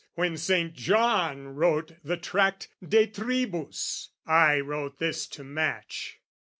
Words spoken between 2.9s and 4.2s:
Tribus,'